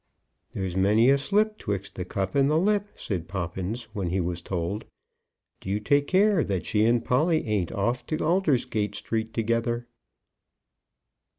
[0.53, 4.41] "There's many a slip 'twixt the cup and the lip," said Poppins, when he was
[4.41, 4.85] told.
[5.59, 9.85] "Do you take care that she and Polly ain't off to Aldersgate Street together."